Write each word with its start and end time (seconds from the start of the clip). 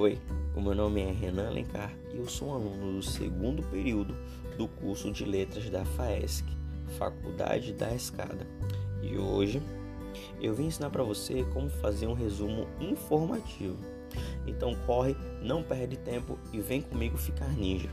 Oi, 0.00 0.18
o 0.56 0.62
meu 0.62 0.74
nome 0.74 1.02
é 1.02 1.12
Renan 1.12 1.48
Alencar 1.48 1.92
e 2.10 2.16
eu 2.16 2.26
sou 2.26 2.48
um 2.48 2.54
aluno 2.54 2.92
do 2.94 3.02
segundo 3.02 3.62
período 3.64 4.16
do 4.56 4.66
curso 4.66 5.12
de 5.12 5.26
Letras 5.26 5.68
da 5.68 5.84
FAESC, 5.84 6.46
Faculdade 6.96 7.74
da 7.74 7.94
Escada. 7.94 8.46
E 9.02 9.18
hoje 9.18 9.60
eu 10.40 10.54
vim 10.54 10.68
ensinar 10.68 10.88
para 10.88 11.02
você 11.02 11.44
como 11.52 11.68
fazer 11.68 12.06
um 12.06 12.14
resumo 12.14 12.66
informativo. 12.80 13.76
Então 14.46 14.74
corre, 14.86 15.14
não 15.42 15.62
perde 15.62 15.98
tempo 15.98 16.38
e 16.50 16.60
vem 16.60 16.80
comigo 16.80 17.18
ficar 17.18 17.50
ninja. 17.50 17.90